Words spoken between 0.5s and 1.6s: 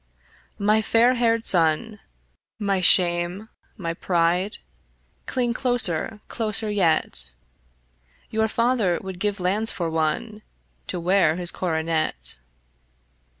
My fair haired